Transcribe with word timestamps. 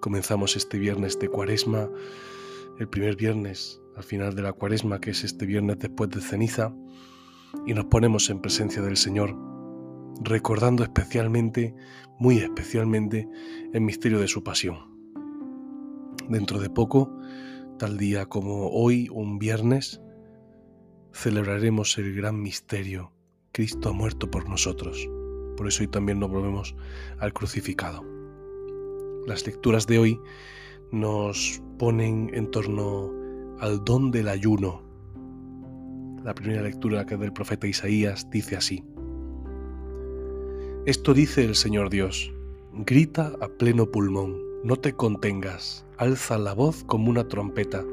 Comenzamos 0.00 0.56
este 0.56 0.78
viernes 0.78 1.18
de 1.18 1.28
cuaresma, 1.28 1.88
el 2.78 2.88
primer 2.88 3.16
viernes 3.16 3.80
al 3.96 4.04
final 4.04 4.36
de 4.36 4.42
la 4.42 4.52
cuaresma, 4.52 5.00
que 5.00 5.10
es 5.10 5.24
este 5.24 5.44
viernes 5.44 5.80
después 5.80 6.08
de 6.10 6.20
ceniza, 6.20 6.72
y 7.66 7.74
nos 7.74 7.86
ponemos 7.86 8.30
en 8.30 8.40
presencia 8.40 8.80
del 8.80 8.96
Señor, 8.96 9.36
recordando 10.22 10.84
especialmente, 10.84 11.74
muy 12.18 12.38
especialmente, 12.38 13.28
el 13.72 13.80
misterio 13.80 14.20
de 14.20 14.28
su 14.28 14.44
pasión. 14.44 14.78
Dentro 16.28 16.60
de 16.60 16.70
poco, 16.70 17.18
tal 17.78 17.98
día 17.98 18.26
como 18.26 18.68
hoy, 18.70 19.08
un 19.10 19.40
viernes, 19.40 20.00
celebraremos 21.12 21.98
el 21.98 22.14
gran 22.14 22.40
misterio. 22.40 23.12
Cristo 23.50 23.88
ha 23.88 23.92
muerto 23.92 24.30
por 24.30 24.48
nosotros. 24.48 25.08
Por 25.56 25.66
eso 25.66 25.82
hoy 25.82 25.88
también 25.88 26.20
nos 26.20 26.30
volvemos 26.30 26.76
al 27.18 27.32
crucificado. 27.32 28.17
Las 29.28 29.44
lecturas 29.46 29.86
de 29.86 29.98
hoy 29.98 30.20
nos 30.90 31.60
ponen 31.78 32.30
en 32.32 32.50
torno 32.50 33.12
al 33.60 33.84
don 33.84 34.10
del 34.10 34.26
ayuno. 34.26 34.80
La 36.24 36.34
primera 36.34 36.62
lectura 36.62 37.04
que 37.04 37.18
del 37.18 37.34
profeta 37.34 37.66
Isaías 37.66 38.30
dice 38.30 38.56
así. 38.56 38.82
Esto 40.86 41.12
dice 41.12 41.44
el 41.44 41.56
Señor 41.56 41.90
Dios, 41.90 42.32
grita 42.72 43.34
a 43.42 43.48
pleno 43.48 43.90
pulmón, 43.90 44.38
no 44.64 44.76
te 44.76 44.94
contengas, 44.94 45.84
alza 45.98 46.38
la 46.38 46.54
voz 46.54 46.82
como 46.84 47.10
una 47.10 47.28
trompeta, 47.28 47.84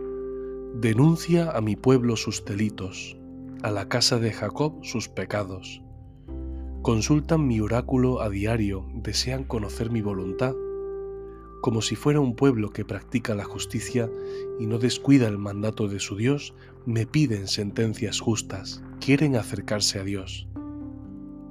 denuncia 0.75 1.51
a 1.51 1.59
mi 1.59 1.75
pueblo 1.75 2.15
sus 2.15 2.45
delitos, 2.45 3.17
a 3.61 3.71
la 3.71 3.89
casa 3.89 4.19
de 4.19 4.31
Jacob 4.31 4.85
sus 4.85 5.09
pecados. 5.09 5.81
Consultan 6.81 7.45
mi 7.45 7.59
oráculo 7.59 8.21
a 8.21 8.29
diario, 8.29 8.87
desean 8.93 9.43
conocer 9.43 9.91
mi 9.91 10.01
voluntad 10.01 10.55
como 11.65 11.81
si 11.81 11.95
fuera 11.95 12.19
un 12.19 12.35
pueblo 12.35 12.69
que 12.69 12.85
practica 12.85 13.33
la 13.33 13.43
justicia 13.43 14.07
y 14.59 14.67
no 14.67 14.77
descuida 14.77 15.27
el 15.27 15.39
mandato 15.39 15.87
de 15.87 15.99
su 15.99 16.15
Dios, 16.15 16.53
me 16.85 17.07
piden 17.07 17.47
sentencias 17.47 18.19
justas, 18.19 18.83
quieren 18.99 19.35
acercarse 19.35 19.97
a 19.97 20.03
Dios. 20.03 20.47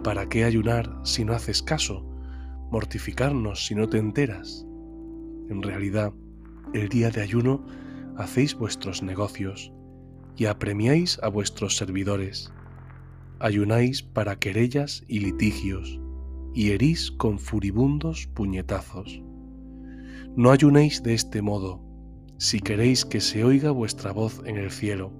¿Para 0.04 0.28
qué 0.28 0.44
ayunar 0.44 1.00
si 1.02 1.24
no 1.24 1.32
haces 1.32 1.64
caso? 1.64 2.06
¿Mortificarnos 2.70 3.66
si 3.66 3.74
no 3.74 3.88
te 3.88 3.98
enteras? 3.98 4.64
En 5.48 5.62
realidad, 5.62 6.12
el 6.74 6.88
día 6.88 7.10
de 7.10 7.20
ayuno 7.20 7.66
hacéis 8.16 8.54
vuestros 8.54 9.02
negocios 9.02 9.72
y 10.36 10.44
apremiáis 10.44 11.18
a 11.24 11.28
vuestros 11.28 11.76
servidores. 11.76 12.52
Ayunáis 13.40 14.04
para 14.04 14.38
querellas 14.38 15.02
y 15.08 15.18
litigios 15.18 15.98
y 16.54 16.70
herís 16.70 17.10
con 17.10 17.40
furibundos 17.40 18.28
puñetazos. 18.28 19.24
No 20.36 20.50
ayunéis 20.50 21.02
de 21.02 21.14
este 21.14 21.42
modo, 21.42 21.80
si 22.38 22.60
queréis 22.60 23.04
que 23.04 23.20
se 23.20 23.44
oiga 23.44 23.70
vuestra 23.70 24.12
voz 24.12 24.42
en 24.44 24.56
el 24.56 24.70
cielo. 24.70 25.12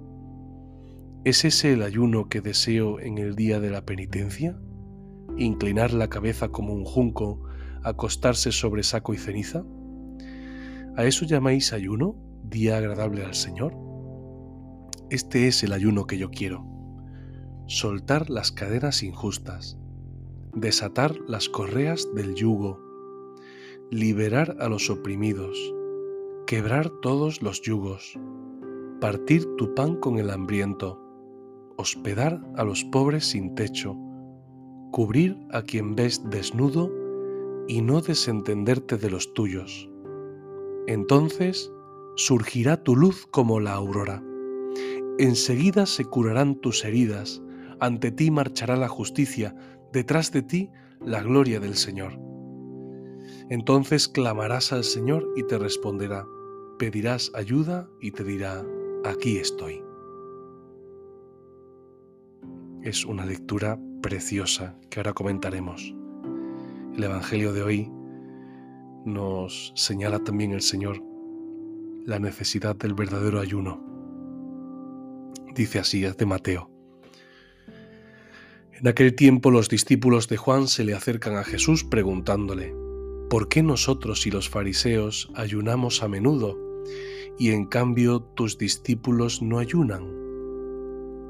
¿Es 1.23 1.45
ese 1.45 1.73
el 1.73 1.81
ayuno 1.81 2.29
que 2.29 2.41
deseo 2.41 2.99
en 2.99 3.17
el 3.17 3.35
día 3.35 3.59
de 3.59 3.69
la 3.69 3.85
penitencia? 3.85 4.59
¿Inclinar 5.37 5.93
la 5.93 6.09
cabeza 6.09 6.49
como 6.49 6.73
un 6.73 6.85
junco, 6.85 7.43
acostarse 7.83 8.51
sobre 8.51 8.83
saco 8.83 9.13
y 9.13 9.17
ceniza? 9.17 9.63
¿A 10.97 11.05
eso 11.05 11.25
llamáis 11.25 11.73
ayuno, 11.73 12.15
día 12.43 12.77
agradable 12.77 13.25
al 13.25 13.33
Señor? 13.33 13.75
Este 15.09 15.47
es 15.47 15.63
el 15.63 15.73
ayuno 15.73 16.07
que 16.07 16.17
yo 16.17 16.29
quiero. 16.29 16.65
Soltar 17.67 18.29
las 18.29 18.51
cadenas 18.51 19.01
injustas, 19.01 19.77
desatar 20.53 21.15
las 21.27 21.49
correas 21.49 22.07
del 22.13 22.35
yugo, 22.35 22.84
liberar 23.91 24.57
a 24.59 24.67
los 24.67 24.89
oprimidos, 24.89 25.57
quebrar 26.47 26.89
todos 27.01 27.41
los 27.41 27.61
yugos, 27.61 28.19
partir 28.99 29.45
tu 29.57 29.75
pan 29.75 29.95
con 29.97 30.17
el 30.17 30.31
hambriento, 30.31 30.99
hospedar 31.77 32.41
a 32.55 32.63
los 32.63 32.83
pobres 32.85 33.25
sin 33.25 33.53
techo, 33.53 33.95
cubrir 34.91 35.37
a 35.51 35.61
quien 35.61 35.95
ves 35.95 36.27
desnudo 36.29 36.91
y 37.67 37.81
no 37.81 38.01
desentenderte 38.01 38.97
de 38.97 39.09
los 39.11 39.33
tuyos. 39.33 39.89
Entonces 40.87 41.71
surgirá 42.15 42.81
tu 42.81 42.95
luz 42.95 43.27
como 43.27 43.59
la 43.59 43.73
aurora. 43.73 44.23
Enseguida 45.19 45.85
se 45.85 46.05
curarán 46.05 46.55
tus 46.55 46.83
heridas, 46.85 47.41
ante 47.79 48.11
ti 48.11 48.31
marchará 48.31 48.77
la 48.77 48.87
justicia, 48.87 49.55
detrás 49.93 50.31
de 50.31 50.41
ti 50.41 50.71
la 51.01 51.21
gloria 51.21 51.59
del 51.59 51.75
Señor. 51.75 52.19
Entonces 53.49 54.07
clamarás 54.07 54.73
al 54.73 54.83
Señor 54.83 55.31
y 55.35 55.43
te 55.43 55.57
responderá, 55.57 56.25
pedirás 56.79 57.31
ayuda 57.35 57.87
y 58.01 58.11
te 58.11 58.23
dirá, 58.23 58.65
aquí 59.03 59.37
estoy. 59.37 59.83
Es 62.81 63.05
una 63.05 63.25
lectura 63.25 63.79
preciosa 64.01 64.77
que 64.89 64.99
ahora 64.99 65.13
comentaremos. 65.13 65.93
El 66.95 67.03
Evangelio 67.03 67.53
de 67.53 67.61
hoy 67.61 67.91
nos 69.05 69.73
señala 69.75 70.19
también 70.19 70.51
el 70.51 70.61
Señor 70.61 71.01
la 72.05 72.19
necesidad 72.19 72.75
del 72.75 72.93
verdadero 72.93 73.39
ayuno. 73.39 73.83
Dice 75.53 75.79
así, 75.79 76.03
es 76.03 76.17
de 76.17 76.25
Mateo. 76.25 76.71
En 78.73 78.87
aquel 78.87 79.15
tiempo 79.15 79.51
los 79.51 79.69
discípulos 79.69 80.27
de 80.27 80.37
Juan 80.37 80.67
se 80.67 80.83
le 80.83 80.93
acercan 80.93 81.35
a 81.35 81.43
Jesús 81.43 81.83
preguntándole, 81.83 82.75
¿por 83.29 83.47
qué 83.49 83.63
nosotros 83.63 84.27
y 84.27 84.31
los 84.31 84.49
fariseos 84.49 85.29
ayunamos 85.35 86.03
a 86.03 86.07
menudo 86.07 86.57
y 87.37 87.51
en 87.51 87.65
cambio 87.65 88.21
tus 88.21 88.57
discípulos 88.57 89.41
no 89.41 89.59
ayunan? 89.59 90.05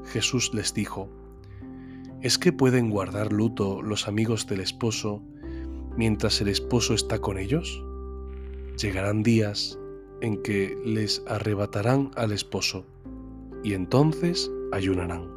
Jesús 0.04 0.52
les 0.54 0.74
dijo, 0.74 1.08
¿es 2.22 2.38
que 2.38 2.52
pueden 2.52 2.90
guardar 2.90 3.32
luto 3.32 3.82
los 3.82 4.08
amigos 4.08 4.46
del 4.46 4.60
esposo 4.60 5.22
mientras 5.96 6.40
el 6.40 6.48
esposo 6.48 6.94
está 6.94 7.18
con 7.18 7.38
ellos? 7.38 7.82
Llegarán 8.80 9.22
días 9.22 9.78
en 10.20 10.42
que 10.42 10.76
les 10.84 11.22
arrebatarán 11.26 12.10
al 12.14 12.32
esposo 12.32 12.84
y 13.64 13.72
entonces 13.72 14.50
ayunarán. 14.72 15.34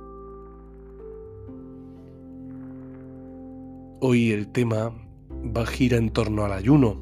Hoy 4.02 4.32
el 4.32 4.52
tema 4.52 4.94
va 5.32 5.66
gira 5.66 5.98
en 5.98 6.10
torno 6.10 6.46
al 6.46 6.54
ayuno. 6.54 7.02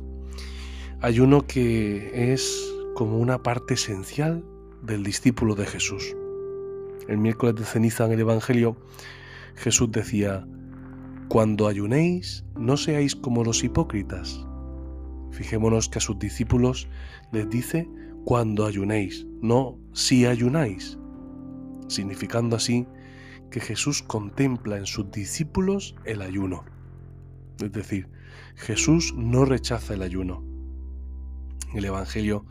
Ayuno 1.01 1.45
que 1.45 2.33
es 2.33 2.73
como 2.95 3.17
una 3.17 3.43
parte 3.43 3.75
esencial 3.75 4.43
del 4.81 5.03
discípulo 5.03 5.55
de 5.55 5.65
Jesús. 5.65 6.15
El 7.07 7.17
miércoles 7.17 7.55
de 7.55 7.65
ceniza 7.65 8.05
en 8.05 8.13
el 8.13 8.19
Evangelio 8.19 8.77
Jesús 9.55 9.91
decía, 9.91 10.47
cuando 11.29 11.67
ayunéis, 11.67 12.45
no 12.55 12.77
seáis 12.77 13.15
como 13.15 13.43
los 13.43 13.63
hipócritas. 13.63 14.45
Fijémonos 15.31 15.89
que 15.89 15.97
a 15.97 16.01
sus 16.01 16.17
discípulos 16.19 16.87
les 17.31 17.49
dice 17.49 17.89
cuando 18.23 18.65
ayunéis, 18.65 19.25
no 19.41 19.77
si 19.93 20.25
ayunáis, 20.25 20.97
significando 21.87 22.55
así 22.55 22.87
que 23.51 23.59
Jesús 23.59 24.03
contempla 24.03 24.77
en 24.77 24.85
sus 24.85 25.09
discípulos 25.11 25.95
el 26.05 26.21
ayuno. 26.21 26.65
Es 27.61 27.71
decir, 27.71 28.09
Jesús 28.55 29.13
no 29.15 29.45
rechaza 29.45 29.93
el 29.93 30.01
ayuno. 30.01 30.43
El 31.73 31.85
Evangelio 31.85 32.45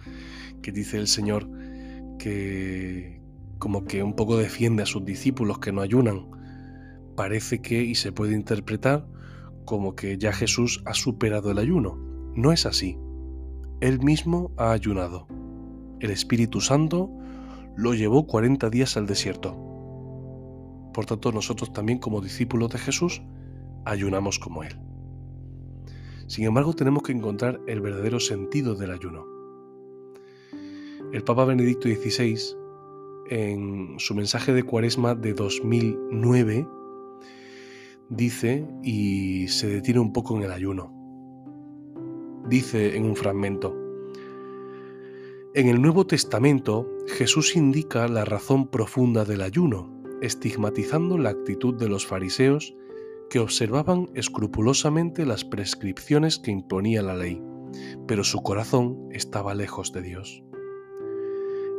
que 0.62 0.72
dice 0.72 0.98
el 0.98 1.06
Señor 1.06 1.48
que 2.18 3.22
como 3.58 3.84
que 3.84 4.02
un 4.02 4.14
poco 4.14 4.36
defiende 4.36 4.82
a 4.82 4.86
sus 4.86 5.04
discípulos 5.04 5.58
que 5.58 5.72
no 5.72 5.80
ayunan, 5.80 6.26
parece 7.16 7.62
que 7.62 7.82
y 7.82 7.94
se 7.94 8.12
puede 8.12 8.34
interpretar 8.34 9.06
como 9.64 9.94
que 9.94 10.18
ya 10.18 10.32
Jesús 10.32 10.82
ha 10.86 10.94
superado 10.94 11.50
el 11.50 11.58
ayuno. 11.58 11.98
No 12.34 12.52
es 12.52 12.66
así. 12.66 12.98
Él 13.80 14.00
mismo 14.00 14.52
ha 14.56 14.72
ayunado. 14.72 15.26
El 16.00 16.10
Espíritu 16.10 16.60
Santo 16.60 17.10
lo 17.76 17.94
llevó 17.94 18.26
40 18.26 18.70
días 18.70 18.96
al 18.96 19.06
desierto. 19.06 19.54
Por 20.92 21.04
tanto, 21.04 21.32
nosotros 21.32 21.72
también 21.72 21.98
como 21.98 22.20
discípulos 22.20 22.70
de 22.70 22.78
Jesús 22.78 23.22
ayunamos 23.84 24.38
como 24.38 24.62
Él. 24.62 24.78
Sin 26.26 26.44
embargo, 26.44 26.72
tenemos 26.74 27.02
que 27.02 27.12
encontrar 27.12 27.60
el 27.66 27.80
verdadero 27.80 28.18
sentido 28.20 28.74
del 28.74 28.90
ayuno. 28.90 29.26
El 31.12 31.22
Papa 31.22 31.44
Benedicto 31.44 31.88
XVI, 31.88 32.56
en 33.28 33.94
su 33.98 34.14
mensaje 34.14 34.52
de 34.52 34.64
Cuaresma 34.64 35.14
de 35.14 35.34
2009, 35.34 36.66
dice 38.08 38.66
y 38.82 39.48
se 39.48 39.68
detiene 39.68 40.00
un 40.00 40.12
poco 40.12 40.36
en 40.36 40.42
el 40.42 40.52
ayuno. 40.52 40.92
Dice 42.48 42.96
en 42.96 43.04
un 43.04 43.16
fragmento, 43.16 43.74
en 45.54 45.68
el 45.68 45.80
Nuevo 45.80 46.06
Testamento 46.06 46.86
Jesús 47.06 47.56
indica 47.56 48.08
la 48.08 48.24
razón 48.24 48.68
profunda 48.68 49.24
del 49.24 49.42
ayuno, 49.42 49.90
estigmatizando 50.20 51.18
la 51.18 51.30
actitud 51.30 51.74
de 51.74 51.88
los 51.88 52.06
fariseos 52.06 52.74
que 53.30 53.38
observaban 53.38 54.08
escrupulosamente 54.14 55.26
las 55.26 55.44
prescripciones 55.44 56.38
que 56.38 56.50
imponía 56.50 57.02
la 57.02 57.16
ley, 57.16 57.42
pero 58.06 58.24
su 58.24 58.42
corazón 58.42 59.08
estaba 59.10 59.54
lejos 59.54 59.92
de 59.92 60.02
Dios. 60.02 60.42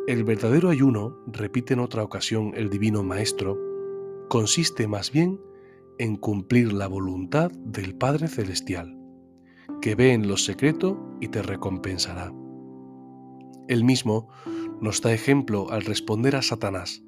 El 0.08 0.24
verdadero 0.24 0.70
ayuno, 0.70 1.18
repite 1.28 1.74
en 1.74 1.80
otra 1.80 2.04
ocasión 2.04 2.54
el 2.56 2.70
Divino 2.70 3.04
Maestro, 3.04 3.58
consiste 4.30 4.88
más 4.88 5.12
bien 5.12 5.40
en 6.00 6.16
cumplir 6.16 6.74
la 6.74 6.88
voluntad 6.88 7.52
del 7.52 7.96
Padre 7.96 8.28
Celestial, 8.28 8.98
que 9.82 9.96
ve 9.96 10.14
en 10.14 10.28
lo 10.28 10.38
secreto 10.38 11.18
y 11.20 11.28
te 11.30 11.42
recompensará. 11.42 12.34
Él 13.68 13.84
mismo 13.84 14.30
nos 14.80 15.02
da 15.02 15.14
ejemplo 15.14 15.72
al 15.72 15.82
responder 15.84 16.36
a 16.36 16.42
Satanás, 16.42 17.04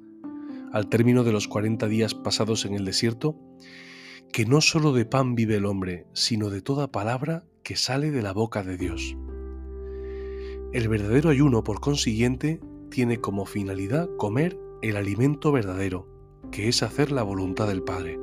al 0.72 0.88
término 0.88 1.24
de 1.24 1.32
los 1.32 1.48
40 1.48 1.86
días 1.88 2.14
pasados 2.14 2.64
en 2.64 2.74
el 2.74 2.84
desierto, 2.84 3.38
que 4.32 4.46
no 4.46 4.60
solo 4.60 4.92
de 4.92 5.04
pan 5.04 5.34
vive 5.34 5.56
el 5.56 5.66
hombre, 5.66 6.06
sino 6.12 6.50
de 6.50 6.62
toda 6.62 6.92
palabra 6.92 7.44
que 7.64 7.76
sale 7.76 8.10
de 8.10 8.22
la 8.22 8.32
boca 8.32 8.62
de 8.62 8.76
Dios. 8.76 9.16
El 10.72 10.88
verdadero 10.88 11.30
ayuno, 11.30 11.64
por 11.64 11.80
consiguiente, 11.80 12.60
tiene 12.90 13.20
como 13.20 13.44
finalidad 13.44 14.08
comer 14.16 14.56
el 14.82 14.96
alimento 14.96 15.50
verdadero, 15.50 16.06
que 16.52 16.68
es 16.68 16.82
hacer 16.82 17.10
la 17.10 17.24
voluntad 17.24 17.66
del 17.66 17.82
Padre. 17.82 18.20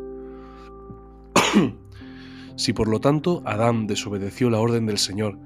si 2.55 2.73
por 2.73 2.87
lo 2.87 2.99
tanto 3.01 3.41
Adán 3.45 3.85
desobedeció 3.85 4.49
la 4.49 4.59
orden 4.59 4.85
del 4.85 4.97
Señor 4.97 5.37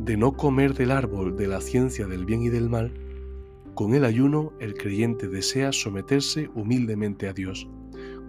de 0.00 0.16
no 0.16 0.32
comer 0.32 0.74
del 0.74 0.90
árbol 0.90 1.36
de 1.36 1.46
la 1.46 1.60
ciencia 1.60 2.06
del 2.06 2.24
bien 2.24 2.42
y 2.42 2.48
del 2.48 2.68
mal, 2.68 2.94
con 3.74 3.94
el 3.94 4.04
ayuno 4.04 4.52
el 4.58 4.74
creyente 4.74 5.28
desea 5.28 5.72
someterse 5.72 6.50
humildemente 6.54 7.28
a 7.28 7.32
Dios, 7.32 7.68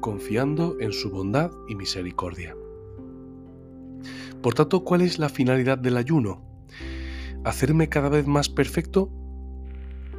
confiando 0.02 0.76
en 0.82 0.92
su 0.92 1.10
bondad 1.10 1.52
y 1.70 1.76
misericordia. 1.76 2.56
Por 4.42 4.56
tanto, 4.56 4.84
¿cuál 4.84 5.02
es 5.02 5.20
la 5.20 5.30
finalidad 5.30 5.78
del 5.78 5.96
ayuno? 5.96 6.42
¿Hacerme 7.46 7.90
cada 7.90 8.10
vez 8.10 8.28
más 8.28 8.50
perfecto? 8.50 9.10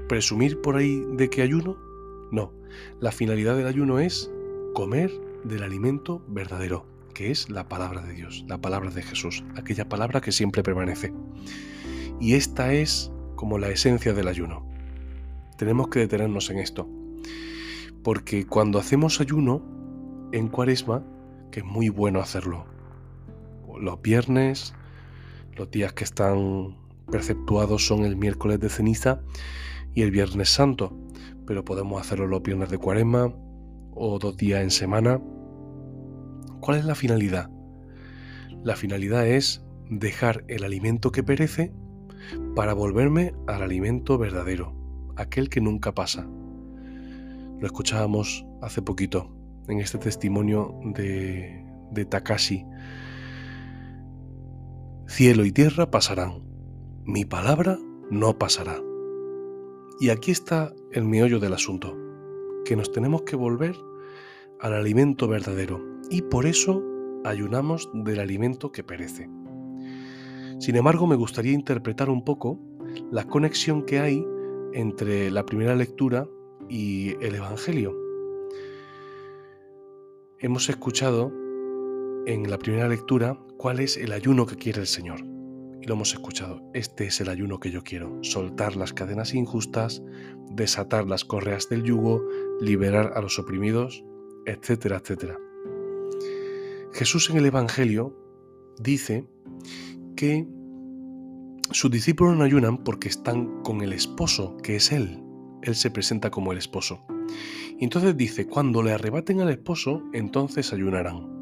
¿Presumir 0.08 0.61
por 0.61 0.76
ahí 0.76 1.05
de 1.17 1.29
que 1.29 1.43
ayuno? 1.43 1.76
No, 2.31 2.52
la 3.00 3.12
finalidad 3.12 3.56
del 3.56 3.67
ayuno 3.67 3.99
es 3.99 4.31
comer 4.75 5.12
del 5.44 5.62
alimento 5.62 6.25
verdadero, 6.29 6.87
que 7.14 7.31
es 7.31 7.50
la 7.50 7.69
palabra 7.69 8.00
de 8.00 8.14
Dios, 8.14 8.44
la 8.49 8.61
palabra 8.61 8.90
de 8.90 9.02
Jesús, 9.02 9.44
aquella 9.56 9.88
palabra 9.88 10.20
que 10.20 10.32
siempre 10.32 10.62
permanece. 10.62 11.12
Y 12.20 12.34
esta 12.34 12.73
es 12.73 13.12
como 13.34 13.58
la 13.58 13.70
esencia 13.70 14.12
del 14.12 14.29
ayuno. 14.29 14.64
Tenemos 15.58 15.88
que 15.88 15.99
detenernos 15.99 16.49
en 16.50 16.58
esto. 16.58 16.88
Porque 18.03 18.47
cuando 18.47 18.79
hacemos 18.79 19.21
ayuno 19.21 19.63
en 20.33 20.49
cuaresma, 20.49 21.05
que 21.51 21.61
es 21.61 21.67
muy 21.67 21.89
bueno 21.89 22.21
hacerlo, 22.21 22.65
los 23.81 24.01
viernes, 24.03 24.75
los 25.57 25.71
días 25.71 25.93
que 25.93 26.05
están 26.05 26.77
preceptuados 27.11 27.87
son 27.87 28.05
el 28.05 28.17
miércoles 28.17 28.59
de 28.61 28.69
ceniza 28.69 29.21
y 29.95 30.03
el 30.03 30.11
viernes 30.11 30.49
santo, 30.49 30.97
pero 31.47 31.65
podemos 31.65 32.01
hacerlo 32.01 32.27
los 32.27 32.43
viernes 32.43 32.71
de 32.71 32.79
cuaresma 32.79 33.33
o 33.95 34.19
dos 34.19 34.37
días 34.37 34.63
en 34.63 34.71
semana. 34.71 35.21
¿Cuál 36.61 36.79
es 36.79 36.85
la 36.85 36.95
finalidad? 36.95 37.51
La 38.63 38.77
finalidad 38.77 39.27
es 39.27 39.65
dejar 39.91 40.45
el 40.49 40.65
alimento 40.65 41.13
que 41.13 41.23
perece 41.23 41.73
para 42.55 42.73
volverme 42.73 43.35
al 43.47 43.63
alimento 43.63 44.19
verdadero, 44.19 44.75
aquel 45.17 45.49
que 45.49 45.61
nunca 45.61 45.93
pasa. 45.93 46.27
Lo 47.62 47.67
escuchábamos 47.67 48.44
hace 48.61 48.82
poquito 48.82 49.31
en 49.69 49.79
este 49.79 49.97
testimonio 49.97 50.81
de, 50.97 51.64
de 51.93 52.05
Takashi. 52.05 52.67
Cielo 55.06 55.44
y 55.44 55.53
tierra 55.53 55.88
pasarán, 55.88 56.43
mi 57.05 57.25
palabra 57.25 57.79
no 58.11 58.37
pasará. 58.37 58.82
Y 60.00 60.09
aquí 60.09 60.32
está 60.32 60.73
el 60.91 61.05
meollo 61.05 61.38
del 61.38 61.53
asunto, 61.53 61.97
que 62.64 62.75
nos 62.75 62.91
tenemos 62.91 63.23
que 63.23 63.37
volver 63.37 63.76
al 64.58 64.75
alimento 64.75 65.29
verdadero 65.29 65.81
y 66.11 66.23
por 66.23 66.47
eso 66.47 66.82
ayunamos 67.25 67.88
del 67.94 68.19
alimento 68.19 68.73
que 68.73 68.82
perece. 68.82 69.31
Sin 70.58 70.75
embargo, 70.75 71.06
me 71.06 71.15
gustaría 71.15 71.53
interpretar 71.53 72.11
un 72.11 72.25
poco 72.25 72.58
la 73.12 73.23
conexión 73.23 73.87
que 73.87 74.00
hay 74.00 74.26
entre 74.73 75.31
la 75.31 75.47
primera 75.47 75.76
lectura 75.76 76.26
y 76.73 77.17
el 77.21 77.35
Evangelio. 77.35 77.95
Hemos 80.39 80.71
escuchado 80.71 81.31
en 82.25 82.51
la 82.51 82.57
primera 82.57 82.89
lectura 82.89 83.39
cuál 83.59 83.79
es 83.79 83.99
el 83.99 84.11
ayuno 84.11 84.47
que 84.47 84.57
quiere 84.57 84.81
el 84.81 84.87
Señor. 84.87 85.21
Y 85.83 85.87
lo 85.87 85.95
hemos 85.95 86.15
escuchado. 86.15 86.63
Este 86.73 87.05
es 87.07 87.21
el 87.21 87.29
ayuno 87.29 87.61
que 87.61 87.71
yo 87.71 87.83
quiero. 87.83 88.19
Soltar 88.23 88.75
las 88.77 88.95
cadenas 88.95 89.35
injustas, 89.35 90.03
desatar 90.53 91.07
las 91.07 91.27
correas 91.27 91.69
del 91.69 91.83
yugo, 91.83 92.25
liberar 92.61 93.13
a 93.17 93.21
los 93.21 93.39
oprimidos, 93.39 94.03
etcétera, 94.47 94.97
etcétera. 94.97 95.39
Jesús 96.95 97.29
en 97.29 97.37
el 97.37 97.47
Evangelio 97.47 98.17
dice 98.79 99.27
que 100.17 100.49
sus 101.71 101.91
discípulos 101.91 102.35
no 102.37 102.45
ayunan 102.45 102.83
porque 102.83 103.09
están 103.09 103.63
con 103.63 103.83
el 103.83 103.93
esposo, 103.93 104.57
que 104.63 104.77
es 104.77 104.91
Él. 104.91 105.23
Él 105.62 105.75
se 105.75 105.91
presenta 105.91 106.31
como 106.31 106.53
el 106.53 106.59
esposo. 106.59 107.05
Y 107.79 107.85
entonces 107.85 108.17
dice, 108.17 108.47
cuando 108.47 108.82
le 108.82 108.93
arrebaten 108.93 109.41
al 109.41 109.50
esposo, 109.50 110.03
entonces 110.12 110.73
ayunarán. 110.73 111.32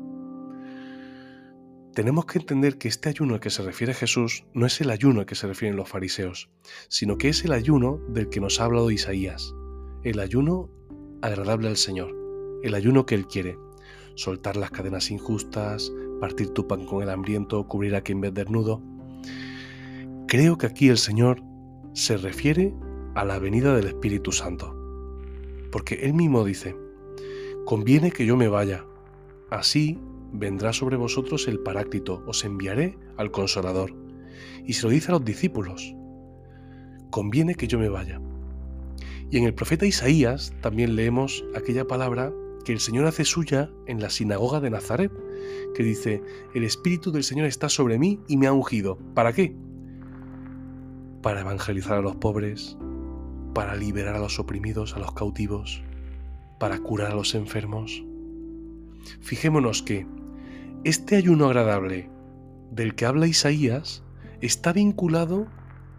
Tenemos 1.95 2.25
que 2.25 2.39
entender 2.39 2.79
que 2.79 2.89
este 2.89 3.09
ayuno 3.09 3.35
al 3.35 3.41
que 3.41 3.51
se 3.51 3.63
refiere 3.63 3.95
Jesús 3.95 4.45
no 4.55 4.65
es 4.65 4.81
el 4.81 4.91
ayuno 4.91 5.21
al 5.21 5.27
que 5.27 5.35
se 5.35 5.49
refieren 5.49 5.77
los 5.77 5.89
fariseos, 5.89 6.49
sino 6.89 7.19
que 7.19 7.29
es 7.29 7.45
el 7.45 7.53
ayuno 7.53 7.99
del 8.09 8.29
que 8.29 8.41
nos 8.41 8.61
ha 8.61 8.65
hablado 8.67 8.93
Isaías, 8.93 9.53
el 10.05 10.21
ayuno 10.21 10.71
agradable 11.21 11.67
al 11.67 11.77
Señor, 11.77 12.15
el 12.63 12.75
ayuno 12.75 13.07
que 13.07 13.17
Él 13.17 13.27
quiere, 13.27 13.59
soltar 14.15 14.57
las 14.57 14.71
cadenas 14.71 15.11
injustas, 15.11 15.93
partir 16.21 16.51
tu 16.51 16.69
pan 16.69 16.87
con 16.87 17.03
el 17.03 17.11
hambriento, 17.11 17.67
cubrir 17.67 17.97
a 17.97 18.03
quien 18.03 18.21
ve 18.21 18.31
desnudo. 18.31 18.81
Creo 20.29 20.59
que 20.59 20.67
aquí 20.67 20.89
el 20.89 20.99
Señor 20.99 21.43
se 21.93 22.17
refiere 22.17 22.73
a 23.15 23.25
la 23.25 23.39
venida 23.39 23.75
del 23.75 23.87
Espíritu 23.87 24.33
Santo, 24.33 24.77
porque 25.73 25.97
Él 26.03 26.15
mismo 26.15 26.45
dice, 26.45 26.77
conviene 27.65 28.11
que 28.11 28.27
yo 28.27 28.37
me 28.37 28.49
vaya, 28.49 28.85
así 29.51 29.99
vendrá 30.33 30.73
sobre 30.73 30.97
vosotros 30.97 31.49
el 31.49 31.61
Paráclito, 31.61 32.23
os 32.27 32.45
enviaré 32.45 32.97
al 33.17 33.31
Consolador. 33.31 33.95
Y 34.65 34.75
se 34.75 34.85
lo 34.85 34.91
dice 34.91 35.09
a 35.09 35.13
los 35.13 35.25
discípulos, 35.25 35.95
conviene 37.11 37.55
que 37.55 37.67
yo 37.67 37.79
me 37.79 37.89
vaya. 37.89 38.21
Y 39.31 39.39
en 39.39 39.45
el 39.45 39.55
profeta 39.55 39.87
Isaías 39.87 40.53
también 40.61 40.97
leemos 40.97 41.45
aquella 41.55 41.87
palabra 41.87 42.33
que 42.65 42.73
el 42.73 42.81
Señor 42.81 43.07
hace 43.07 43.25
suya 43.25 43.71
en 43.87 44.01
la 44.01 44.11
sinagoga 44.11 44.61
de 44.61 44.71
Nazaret, 44.71 45.13
que 45.75 45.83
dice, 45.83 46.23
el 46.55 46.65
Espíritu 46.65 47.11
del 47.11 47.25
Señor 47.25 47.47
está 47.47 47.69
sobre 47.69 47.99
mí 47.99 48.21
y 48.29 48.37
me 48.37 48.47
ha 48.47 48.53
ungido. 48.53 48.99
¿Para 49.15 49.33
qué? 49.33 49.57
para 51.23 51.41
evangelizar 51.41 51.99
a 51.99 52.03
los 52.03 52.17
pobres, 52.17 52.77
para 53.55 53.75
liberar 53.75 54.17
a 54.17 54.21
los 54.21 54.39
oprimidos, 54.39 54.95
a 54.95 54.99
los 54.99 55.13
cautivos, 55.13 55.83
para 56.59 56.79
curar 56.79 57.13
a 57.13 57.15
los 57.15 57.35
enfermos. 57.35 58.05
Fijémonos 59.21 59.83
que 59.83 60.07
este 60.85 61.17
ayuno 61.17 61.47
agradable 61.47 62.11
del 62.71 62.95
que 62.95 63.07
habla 63.07 63.27
Isaías 63.27 64.03
está 64.41 64.73
vinculado 64.73 65.47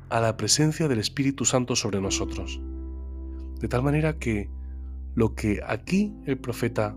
a 0.10 0.20
la 0.20 0.38
presencia 0.38 0.88
del 0.88 1.00
Espíritu 1.00 1.46
Santo 1.46 1.76
sobre 1.76 2.02
nosotros. 2.02 2.62
De 3.60 3.68
tal 3.68 3.84
manera 3.84 4.18
que 4.18 4.50
lo 5.16 5.36
que 5.36 5.62
aquí 5.66 6.14
el 6.26 6.38
profeta 6.38 6.96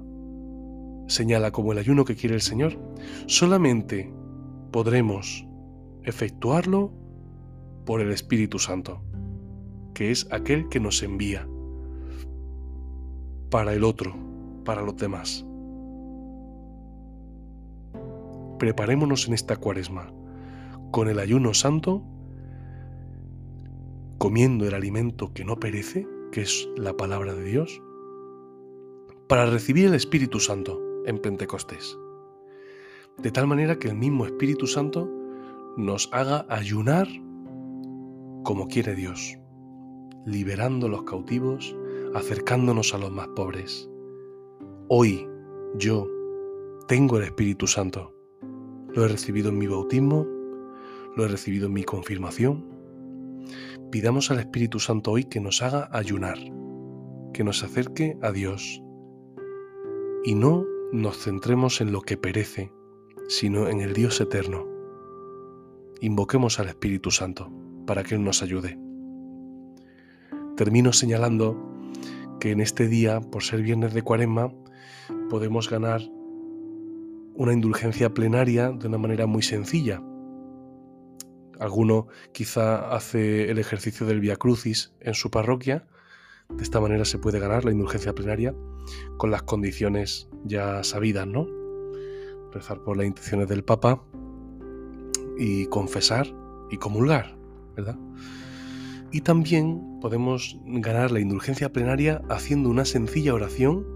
señala 1.07 1.51
como 1.51 1.73
el 1.73 1.79
ayuno 1.79 2.05
que 2.05 2.17
quiere 2.17 2.35
el 2.35 2.41
Señor, 2.41 2.79
solamente 3.27 4.13
podremos 4.73 5.47
efectuarlo 6.05 6.93
por 7.85 8.01
el 8.01 8.11
Espíritu 8.13 8.59
Santo, 8.59 9.03
que 9.95 10.11
es 10.11 10.27
aquel 10.31 10.69
que 10.69 10.81
nos 10.81 11.03
envía 11.03 11.49
para 13.51 13.73
el 13.73 13.85
otro, 13.85 14.15
para 14.65 14.83
los 14.83 14.97
demás. 14.97 15.47
Preparémonos 18.59 19.29
en 19.29 19.35
esta 19.35 19.57
cuaresma 19.57 20.13
con 20.91 21.09
el 21.09 21.19
ayuno 21.19 21.55
santo, 21.55 22.03
comiendo 24.19 24.67
el 24.67 24.75
alimento 24.75 25.33
que 25.33 25.45
no 25.45 25.57
perece, 25.57 26.07
que 26.33 26.43
es 26.43 26.69
la 26.77 26.97
palabra 26.97 27.35
de 27.35 27.45
Dios, 27.45 27.83
para 29.29 29.47
recibir 29.47 29.87
el 29.87 29.95
Espíritu 29.95 30.41
Santo 30.41 30.81
en 31.07 31.19
Pentecostés. 31.19 31.97
De 33.19 33.31
tal 33.31 33.47
manera 33.47 33.79
que 33.79 33.89
el 33.89 33.97
mismo 33.97 34.27
Espíritu 34.27 34.67
Santo 34.67 35.11
nos 35.77 36.09
haga 36.13 36.47
ayunar 36.49 37.09
como 38.45 38.69
quiere 38.69 38.95
Dios, 38.95 39.39
liberando 40.27 40.87
a 40.87 40.91
los 40.91 41.03
cautivos, 41.05 41.77
acercándonos 42.15 42.95
a 42.95 42.99
los 42.99 43.11
más 43.11 43.29
pobres. 43.29 43.89
Hoy 44.89 45.29
yo 45.77 46.09
tengo 46.89 47.19
el 47.19 47.25
Espíritu 47.25 47.67
Santo. 47.67 48.15
Lo 48.93 49.05
he 49.05 49.09
recibido 49.09 49.49
en 49.49 49.59
mi 49.59 49.67
bautismo, 49.67 50.27
lo 51.17 51.25
he 51.25 51.29
recibido 51.29 51.67
en 51.67 51.73
mi 51.73 51.85
confirmación. 51.85 52.65
Pidamos 53.91 54.31
al 54.31 54.41
Espíritu 54.41 54.81
Santo 54.81 55.13
hoy 55.13 55.25
que 55.25 55.41
nos 55.41 55.63
haga 55.63 55.89
ayunar, 55.93 56.39
que 57.33 57.45
nos 57.45 57.63
acerque 57.63 58.17
a 58.23 58.33
Dios 58.33 58.83
y 60.25 60.35
no 60.35 60.65
nos 60.93 61.19
centremos 61.19 61.81
en 61.81 61.93
lo 61.93 62.01
que 62.01 62.17
perece, 62.17 62.73
sino 63.29 63.69
en 63.69 63.81
el 63.81 63.93
Dios 63.93 64.21
eterno. 64.21 64.67
Invoquemos 66.01 66.61
al 66.61 66.69
Espíritu 66.69 67.11
Santo 67.11 67.51
para 67.87 68.03
que 68.03 68.15
Él 68.15 68.25
nos 68.25 68.43
ayude. 68.43 68.84
Termino 70.57 70.93
señalando 70.93 71.57
que 72.41 72.53
en 72.53 72.61
este 72.61 72.87
día, 72.87 73.21
por 73.21 73.43
ser 73.43 73.63
viernes 73.63 73.93
de 73.93 74.03
cuaresma, 74.03 74.53
podemos 75.29 75.69
ganar 75.69 76.03
una 77.35 77.53
indulgencia 77.53 78.15
plenaria 78.15 78.71
de 78.71 78.87
una 78.87 78.99
manera 78.99 79.27
muy 79.27 79.43
sencilla. 79.43 80.01
Alguno 81.59 82.07
quizá 82.33 82.95
hace 82.95 83.51
el 83.51 83.59
ejercicio 83.59 84.07
del 84.07 84.21
Via 84.21 84.37
Crucis 84.37 84.93
en 85.01 85.15
su 85.15 85.31
parroquia. 85.31 85.87
De 86.49 86.63
esta 86.63 86.81
manera 86.81 87.05
se 87.05 87.19
puede 87.19 87.41
ganar 87.41 87.65
la 87.65 87.73
indulgencia 87.73 88.15
plenaria 88.15 88.55
con 89.17 89.31
las 89.31 89.43
condiciones 89.43 90.29
ya 90.45 90.85
sabidas, 90.85 91.27
¿no? 91.27 91.49
Rezar 92.53 92.83
por 92.85 92.97
las 92.97 93.07
intenciones 93.07 93.49
del 93.49 93.65
Papa 93.65 94.05
y 95.37 95.67
confesar 95.67 96.29
y 96.71 96.77
comulgar, 96.77 97.37
¿verdad? 97.75 97.99
Y 99.15 99.21
también 99.21 100.01
podemos 100.01 100.59
ganar 100.67 101.13
la 101.13 101.21
indulgencia 101.21 101.73
plenaria 101.73 102.21
haciendo 102.29 102.69
una 102.69 102.85
sencilla 102.85 103.33
oración 103.33 103.87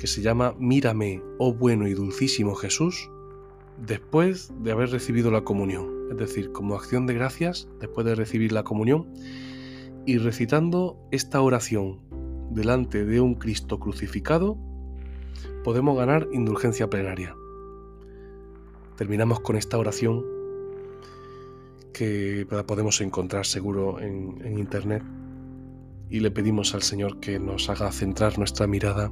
que 0.00 0.08
se 0.08 0.20
llama 0.20 0.56
Mírame, 0.58 1.22
oh 1.38 1.54
bueno 1.54 1.86
y 1.86 1.94
dulcísimo 1.94 2.56
Jesús, 2.56 3.08
después 3.86 4.52
de 4.64 4.72
haber 4.72 4.90
recibido 4.90 5.30
la 5.30 5.44
comunión, 5.44 6.08
es 6.10 6.16
decir, 6.16 6.50
como 6.50 6.74
acción 6.74 7.06
de 7.06 7.14
gracias 7.14 7.68
después 7.78 8.04
de 8.04 8.16
recibir 8.16 8.50
la 8.50 8.64
comunión, 8.64 9.14
y 10.06 10.18
recitando 10.18 10.98
esta 11.12 11.40
oración 11.40 12.00
delante 12.50 13.04
de 13.04 13.20
un 13.20 13.36
Cristo 13.36 13.78
crucificado, 13.78 14.58
podemos 15.62 15.96
ganar 15.96 16.26
indulgencia 16.32 16.90
plenaria. 16.90 17.36
Terminamos 18.96 19.38
con 19.38 19.54
esta 19.54 19.78
oración 19.78 20.35
que 21.96 22.46
la 22.50 22.66
podemos 22.66 23.00
encontrar 23.00 23.46
seguro 23.46 23.98
en, 24.00 24.36
en 24.44 24.58
internet 24.58 25.02
y 26.10 26.20
le 26.20 26.30
pedimos 26.30 26.74
al 26.74 26.82
Señor 26.82 27.20
que 27.20 27.38
nos 27.38 27.70
haga 27.70 27.90
centrar 27.90 28.36
nuestra 28.36 28.66
mirada 28.66 29.10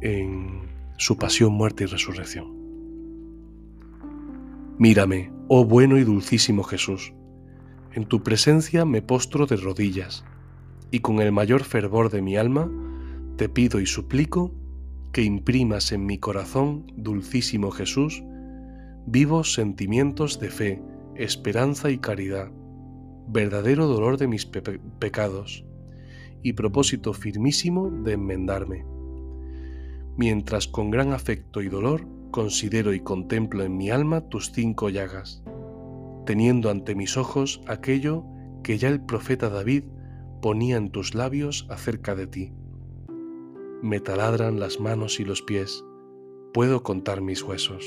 en 0.00 0.60
su 0.96 1.16
pasión, 1.16 1.54
muerte 1.54 1.84
y 1.84 1.86
resurrección. 1.88 2.56
Mírame, 4.78 5.32
oh 5.48 5.64
bueno 5.64 5.98
y 5.98 6.04
dulcísimo 6.04 6.62
Jesús, 6.62 7.14
en 7.94 8.04
tu 8.04 8.22
presencia 8.22 8.84
me 8.84 9.02
postro 9.02 9.46
de 9.46 9.56
rodillas, 9.56 10.24
y 10.92 11.00
con 11.00 11.18
el 11.18 11.32
mayor 11.32 11.64
fervor 11.64 12.10
de 12.10 12.22
mi 12.22 12.36
alma 12.36 12.70
te 13.34 13.48
pido 13.48 13.80
y 13.80 13.86
suplico 13.86 14.54
que 15.10 15.22
imprimas 15.22 15.90
en 15.90 16.06
mi 16.06 16.18
corazón, 16.18 16.86
dulcísimo 16.96 17.72
Jesús, 17.72 18.22
vivos 19.04 19.52
sentimientos 19.52 20.38
de 20.38 20.50
fe, 20.50 20.82
esperanza 21.18 21.90
y 21.90 21.98
caridad, 21.98 22.50
verdadero 23.28 23.86
dolor 23.86 24.16
de 24.16 24.28
mis 24.28 24.46
pecados, 24.46 25.64
y 26.42 26.54
propósito 26.54 27.12
firmísimo 27.12 27.90
de 27.90 28.12
enmendarme 28.12 28.84
mientras 30.18 30.66
con 30.66 30.90
gran 30.90 31.12
afecto 31.12 31.62
y 31.62 31.68
dolor 31.68 32.04
considero 32.32 32.92
y 32.92 33.00
contemplo 33.00 33.64
en 33.64 33.76
mi 33.76 33.88
alma 33.88 34.28
tus 34.28 34.52
cinco 34.52 34.90
llagas, 34.90 35.42
teniendo 36.26 36.70
ante 36.70 36.94
mis 36.94 37.16
ojos 37.16 37.62
aquello 37.66 38.24
que 38.62 38.76
ya 38.76 38.88
el 38.88 39.00
profeta 39.00 39.48
David 39.48 39.84
ponía 40.42 40.76
en 40.76 40.90
tus 40.90 41.14
labios 41.14 41.66
acerca 41.70 42.14
de 42.16 42.26
ti. 42.26 42.52
Me 43.80 44.00
taladran 44.00 44.58
las 44.58 44.80
manos 44.80 45.20
y 45.20 45.24
los 45.24 45.40
pies, 45.40 45.84
puedo 46.52 46.82
contar 46.82 47.22
mis 47.22 47.42
huesos. 47.44 47.86